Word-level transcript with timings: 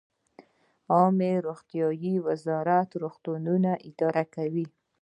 عامې 0.93 1.33
روغتیا 1.47 1.85
وزارت 2.27 2.89
روغتونونه 3.01 3.71
اداره 3.89 4.23
کوي 4.35 4.65